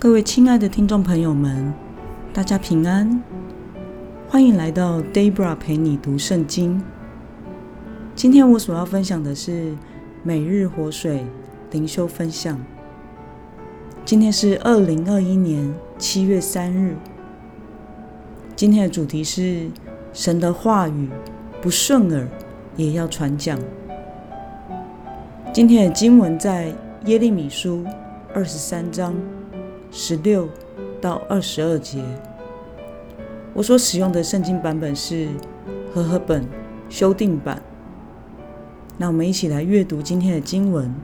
[0.00, 1.74] 各位亲爱的听众朋友们，
[2.32, 3.20] 大家平安，
[4.28, 6.80] 欢迎来到 Debra 陪你读圣经。
[8.14, 9.74] 今天我所要分享的是
[10.22, 11.26] 每日活水
[11.72, 12.56] 灵修分享。
[14.04, 16.94] 今天是二零二一年七月三日。
[18.54, 19.66] 今天的主题是
[20.12, 21.08] 神的话语
[21.60, 22.28] 不顺耳
[22.76, 23.58] 也要传讲。
[25.52, 26.72] 今天的经文在
[27.06, 27.84] 耶利米书
[28.32, 29.12] 二十三章。
[29.90, 30.48] 十六
[31.00, 32.04] 到二十二节，
[33.54, 35.28] 我所使用的圣经版本是
[35.92, 36.46] 和合本
[36.88, 37.62] 修订版。
[38.96, 40.94] 那我们一起来阅读今天的经文。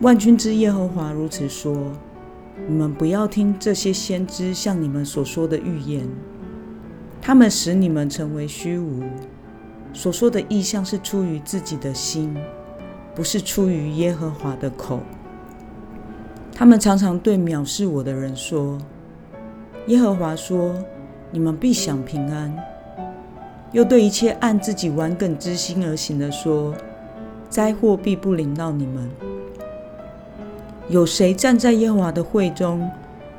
[0.00, 1.92] 万军之耶和华如此说：
[2.66, 6.08] 你们不要听这些先知向你们所说的预言，
[7.20, 9.02] 他们使你们成为虚无。
[9.92, 12.36] 所说的意象是出于自己的心，
[13.14, 15.00] 不是出于耶和华的口。
[16.58, 18.76] 他们常常对藐视我的人说
[19.86, 20.74] ：“耶和华说，
[21.30, 22.52] 你们必享平安。”
[23.70, 26.74] 又对一切按自己顽梗之心而行的说
[27.48, 29.08] ：“灾祸必不临到你们。”
[30.90, 32.90] 有谁站在耶和华的会中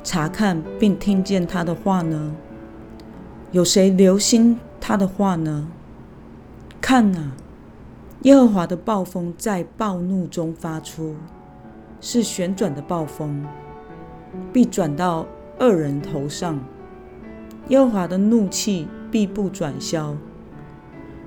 [0.02, 2.34] 查看并听见他的话呢？
[3.50, 5.68] 有谁留心他的话呢？
[6.80, 7.32] 看啊，
[8.22, 11.16] 耶和华的暴风在暴怒中发出。
[12.00, 13.44] 是旋转的暴风，
[14.52, 15.26] 必转到
[15.58, 16.58] 恶人头上。
[17.68, 20.16] 耶和华的怒气必不转消，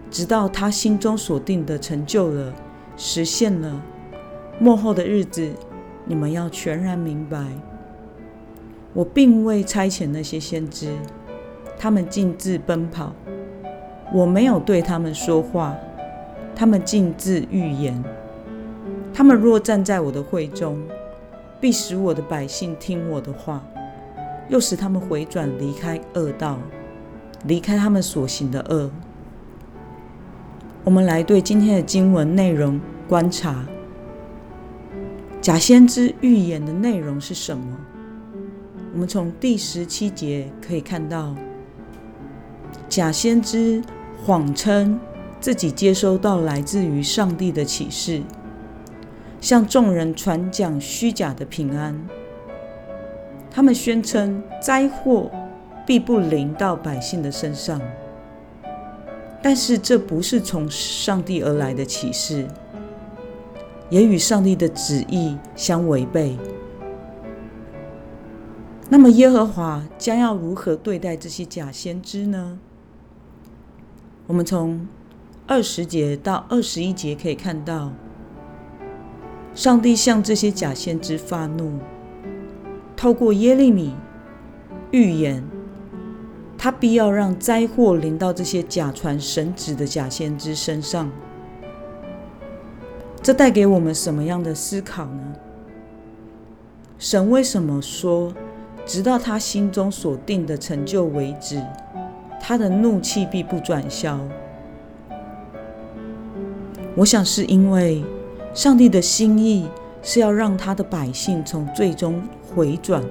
[0.10, 2.54] 直到他心中所定的成就了，
[2.98, 3.82] 实现了。
[4.60, 5.52] 末后的日子，
[6.06, 7.46] 你们要全然明白。
[8.94, 10.94] 我并未差遣那些先知，
[11.78, 13.14] 他们径自奔跑；
[14.14, 15.76] 我没有对他们说话，
[16.56, 18.04] 他们径自预言。
[19.14, 20.82] 他们若站在我的会中，
[21.62, 23.64] 必使我的百姓听我的话，
[24.50, 26.58] 又使他们回转离开恶道，
[27.46, 28.90] 离开他们所行的恶。
[30.84, 33.64] 我们来对今天的经文内容观察：
[35.40, 37.78] 假先知预言的内容是什么？
[38.94, 41.36] 我们从第十七节可以看到，
[42.90, 43.82] 假先知
[44.26, 45.00] 谎称
[45.40, 48.24] 自己接收到来自于上帝的启示。
[49.44, 52.08] 向众人传讲虚假的平安，
[53.52, 55.30] 他们宣称灾祸
[55.86, 57.82] 必不临到百姓的身上，
[59.42, 62.48] 但是这不是从上帝而来的启示，
[63.90, 66.38] 也与上帝的旨意相违背。
[68.88, 72.60] 那么耶和华将要如何对待这些假先知呢？
[74.26, 74.88] 我们从
[75.46, 77.92] 二十节到二十一节可以看到。
[79.56, 81.74] 上帝向这些假先知发怒，
[82.96, 83.96] 透过耶利米
[84.90, 85.44] 预言，
[86.58, 91.12] 他必要让灾祸临到这些假传神旨的假先知身上。
[93.22, 95.34] 这带给我们什么样的思考呢？
[96.98, 98.34] 神为什么说，
[98.88, 101.64] 直到他心中所定的成就为止，
[102.42, 104.20] 他的怒气必不转消？
[106.96, 108.04] 我想是因为。
[108.54, 109.68] 上帝的心意
[110.04, 112.22] 是要让他的百姓从最终
[112.54, 113.04] 回转，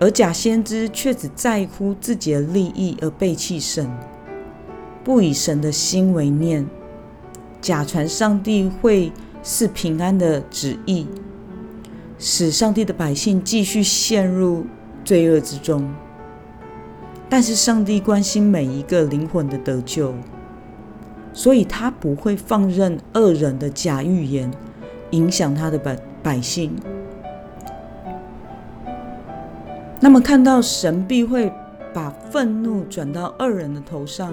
[0.00, 3.86] 而假先知却只在乎自己的利益而背弃神，
[5.04, 6.66] 不以神的心为念，
[7.60, 11.06] 假传上帝会是平安的旨意，
[12.18, 14.64] 使上帝的百姓继续陷入
[15.04, 15.86] 罪恶之中。
[17.28, 20.14] 但是上帝关心每一个灵魂的得救。
[21.36, 24.50] 所以他不会放任恶人的假预言
[25.10, 26.74] 影响他的百百姓。
[30.00, 31.52] 那么，看到神必会
[31.92, 34.32] 把愤怒转到恶人的头上，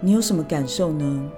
[0.00, 1.30] 你有什么感受呢？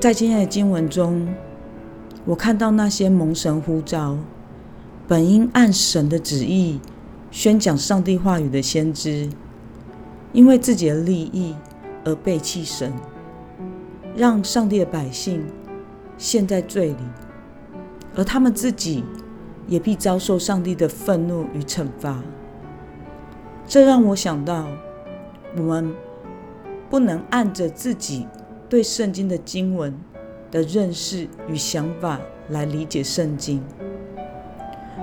[0.00, 1.28] 在今天的经文中，
[2.24, 4.16] 我看到那些蒙神呼召、
[5.06, 6.80] 本应按神的旨意
[7.30, 9.28] 宣讲上帝话语的先知，
[10.32, 11.54] 因为自己的利益。
[12.06, 12.90] 而背弃神，
[14.16, 15.44] 让上帝的百姓
[16.16, 16.96] 陷在罪里，
[18.14, 19.04] 而他们自己
[19.66, 22.22] 也必遭受上帝的愤怒与惩罚。
[23.66, 24.68] 这让我想到，
[25.56, 25.92] 我们
[26.88, 28.28] 不能按着自己
[28.68, 29.92] 对圣经的经文
[30.52, 32.20] 的认识与想法
[32.50, 33.60] 来理解圣经。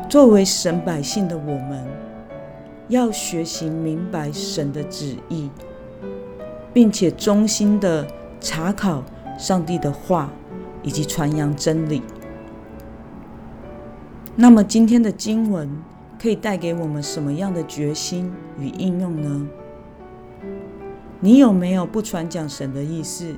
[0.09, 1.85] 作为神百姓的我们，
[2.87, 5.49] 要学习明白神的旨意。
[6.73, 8.07] 并且衷心的
[8.41, 9.03] 查考
[9.37, 10.31] 上帝的话，
[10.81, 12.01] 以及传扬真理。
[14.35, 15.69] 那么今天的经文
[16.19, 19.47] 可以带给我们什么样的决心与应用呢？
[21.19, 23.35] 你有没有不传讲神的意思，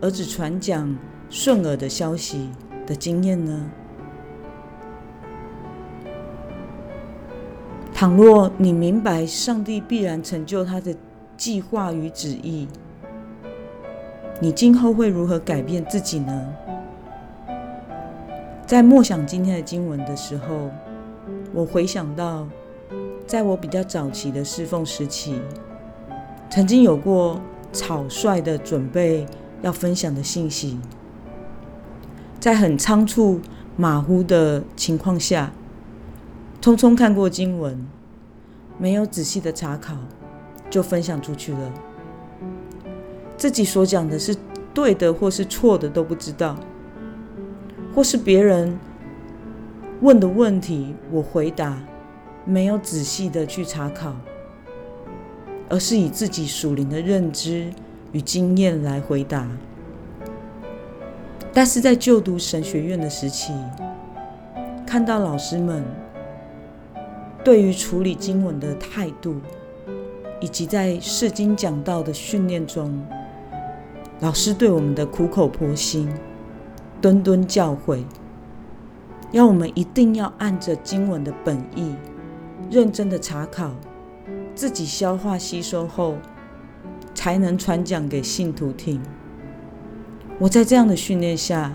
[0.00, 0.94] 而只传讲
[1.30, 2.50] 顺耳的消息
[2.86, 3.70] 的经验呢？
[7.94, 10.94] 倘若你明白上帝必然成就他的
[11.38, 12.66] 计划与旨意，
[14.40, 16.52] 你今后会如何改变自己呢？
[18.66, 20.68] 在默想今天的经文的时候，
[21.54, 22.48] 我回想到，
[23.24, 25.40] 在我比较早期的侍奉时期，
[26.50, 27.40] 曾经有过
[27.72, 29.24] 草率的准备
[29.62, 30.80] 要分享的信息，
[32.40, 33.40] 在很仓促、
[33.76, 35.52] 马虎的情况下。
[36.60, 37.86] 匆匆看过经文，
[38.76, 39.94] 没有仔细的查考，
[40.70, 41.72] 就分享出去了。
[43.36, 44.36] 自己所讲的是
[44.74, 46.56] 对的或是错的都不知道，
[47.94, 48.78] 或是别人
[50.00, 51.80] 问的问题，我回答
[52.44, 54.14] 没有仔细的去查考，
[55.68, 57.70] 而是以自己属灵的认知
[58.12, 59.48] 与经验来回答。
[61.52, 63.52] 但是在就读神学院的时期，
[64.86, 65.84] 看到老师们。
[67.44, 69.36] 对于处理经文的态度，
[70.40, 73.04] 以及在释经讲道的训练中，
[74.20, 76.08] 老师对我们的苦口婆心、
[77.00, 78.04] 敦敦教诲，
[79.32, 81.94] 要我们一定要按着经文的本意，
[82.70, 83.72] 认真的查考，
[84.54, 86.16] 自己消化吸收后，
[87.14, 89.00] 才能传讲给信徒听。
[90.38, 91.72] 我在这样的训练下，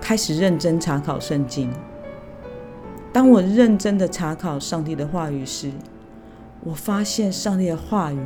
[0.00, 1.70] 开始认真查考圣经。
[3.12, 5.70] 当我认真的查考上帝的话语时，
[6.64, 8.18] 我发现上帝的话语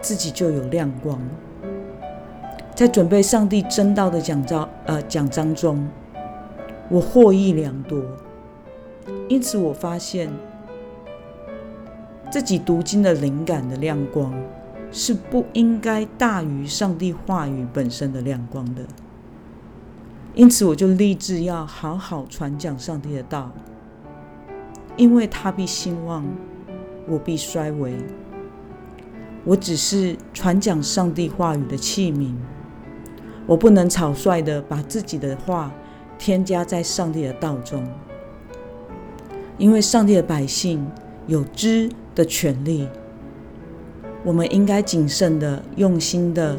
[0.00, 1.18] 自己就有亮光。
[2.74, 5.88] 在准备上帝真道的讲章呃讲章中，
[6.88, 8.02] 我获益良多。
[9.28, 10.30] 因此，我发现
[12.30, 14.34] 自己读经的灵感的亮光
[14.90, 18.82] 是不应该大于上帝话语本身的亮光的。
[20.34, 23.50] 因此，我就立志要好好传讲上帝的道。
[24.96, 26.24] 因为他必兴旺，
[27.06, 27.94] 我必衰微。
[29.44, 32.32] 我只是传讲上帝话语的器皿，
[33.46, 35.70] 我不能草率的把自己的话
[36.18, 37.86] 添加在上帝的道中。
[39.58, 40.84] 因为上帝的百姓
[41.26, 42.88] 有知的权利，
[44.24, 46.58] 我们应该谨慎的、用心的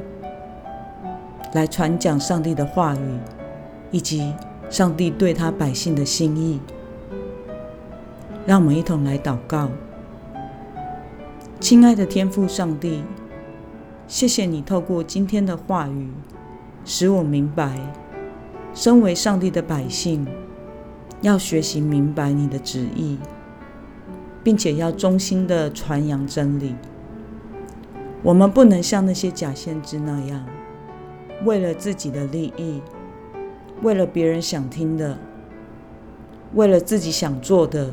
[1.53, 3.19] 来传讲上帝的话语，
[3.91, 4.33] 以及
[4.69, 6.59] 上帝对他百姓的心意。
[8.45, 9.69] 让我们一同来祷告，
[11.59, 13.01] 亲爱的天父上帝，
[14.07, 16.09] 谢谢你透过今天的话语，
[16.83, 17.79] 使我明白，
[18.73, 20.27] 身为上帝的百姓，
[21.21, 23.17] 要学习明白你的旨意，
[24.43, 26.75] 并且要忠心的传扬真理。
[28.21, 30.45] 我们不能像那些假先知那样，
[31.45, 32.81] 为了自己的利益，
[33.81, 35.17] 为了别人想听的，
[36.53, 37.91] 为了自己想做的。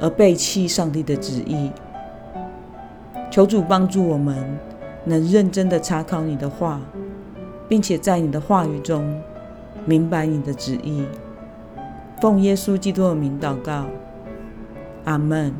[0.00, 1.72] 而背弃上帝的旨意，
[3.30, 4.58] 求主帮助我们，
[5.04, 6.80] 能认真的查考你的话，
[7.68, 9.20] 并且在你的话语中
[9.84, 11.04] 明白你的旨意。
[12.20, 13.84] 奉耶稣基督的名祷告，
[15.04, 15.54] 阿门。